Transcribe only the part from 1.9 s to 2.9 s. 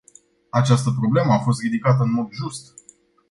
în mod just.